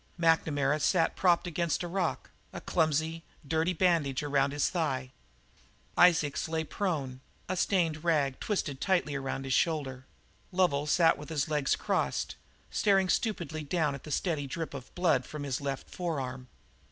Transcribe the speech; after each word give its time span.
McNamara 0.19 0.81
sat 0.81 1.15
propped 1.15 1.45
against 1.45 1.83
a 1.83 1.87
rock, 1.87 2.31
a 2.51 2.59
clumsy, 2.59 3.23
dirty 3.47 3.71
bandage 3.73 4.23
around 4.23 4.51
his 4.51 4.67
thigh; 4.67 5.11
Isaacs 5.95 6.49
lay 6.49 6.63
prone, 6.63 7.21
a 7.47 7.55
stained 7.55 8.03
rag 8.03 8.39
twisted 8.39 8.81
tightly 8.81 9.13
around 9.13 9.43
his 9.43 9.53
shoulder; 9.53 10.07
Lovel 10.51 10.87
sat 10.87 11.19
with 11.19 11.29
his 11.29 11.49
legs 11.49 11.75
crossed, 11.75 12.35
staring 12.71 13.09
stupidly 13.09 13.63
down 13.63 13.93
to 13.93 13.99
the 13.99 14.09
steady 14.09 14.47
drip 14.47 14.73
of 14.73 14.89
blood 14.95 15.23
from 15.23 15.43
his 15.43 15.61
left 15.61 15.87
forearm. 15.91 16.47